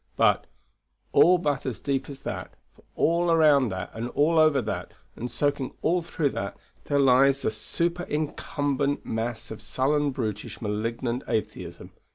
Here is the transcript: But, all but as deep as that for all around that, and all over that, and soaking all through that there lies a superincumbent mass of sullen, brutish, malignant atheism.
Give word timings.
But, 0.17 0.47
all 1.11 1.37
but 1.37 1.63
as 1.63 1.79
deep 1.79 2.09
as 2.09 2.21
that 2.21 2.55
for 2.73 2.83
all 2.95 3.29
around 3.29 3.69
that, 3.69 3.91
and 3.93 4.09
all 4.09 4.39
over 4.39 4.59
that, 4.59 4.93
and 5.15 5.29
soaking 5.29 5.75
all 5.83 6.01
through 6.01 6.31
that 6.31 6.57
there 6.85 6.97
lies 6.97 7.45
a 7.45 7.51
superincumbent 7.51 9.05
mass 9.05 9.51
of 9.51 9.61
sullen, 9.61 10.09
brutish, 10.09 10.59
malignant 10.59 11.21
atheism. 11.27 11.91